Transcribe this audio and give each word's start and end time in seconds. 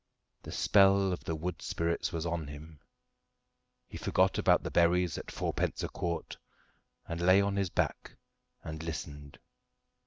The 0.41 0.51
spell 0.51 1.13
of 1.13 1.25
the 1.25 1.35
wood 1.35 1.61
spirits 1.61 2.11
was 2.11 2.25
on 2.25 2.47
him; 2.47 2.79
he 3.87 3.99
forgot 3.99 4.39
about 4.39 4.63
the 4.63 4.71
berries 4.71 5.15
at 5.15 5.29
fourpence 5.29 5.83
a 5.83 5.89
quart, 5.89 6.37
and 7.07 7.21
lay 7.21 7.39
on 7.39 7.55
his 7.55 7.69
back 7.69 8.15
and 8.63 8.81
listened. 8.81 9.37